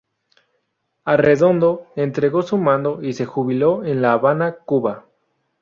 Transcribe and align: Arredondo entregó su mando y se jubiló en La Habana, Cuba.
Arredondo 1.05 1.85
entregó 1.95 2.41
su 2.41 2.57
mando 2.57 3.03
y 3.03 3.13
se 3.13 3.27
jubiló 3.27 3.85
en 3.85 4.01
La 4.01 4.13
Habana, 4.13 4.53
Cuba. 4.55 5.05